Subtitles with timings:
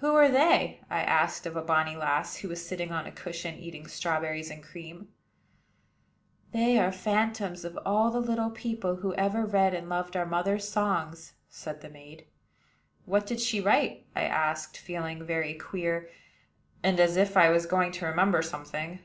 [0.00, 3.54] "Who are they?" I asked of a bonny lass, who was sitting on a cushion,
[3.54, 5.08] eating strawberries and cream.
[6.52, 10.26] "They are the phantoms of all the little people who ever read and loved our
[10.26, 12.26] mother's songs," said the maid.
[13.06, 16.10] "What did she write?" I asked, feeling very queer,
[16.82, 18.98] and as if I was going to remember something.